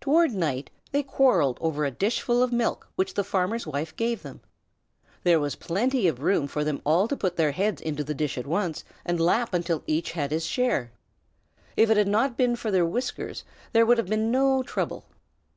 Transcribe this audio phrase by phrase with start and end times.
[0.00, 4.40] Toward night they quarrelled over a dishful of milk which the farmer's wife gave them.
[5.22, 8.36] There was plenty of room for them all to put their heads into the dish
[8.36, 10.90] at once and lap until each had his share.
[11.76, 15.04] If it had not been for their whiskers, there would have been no trouble.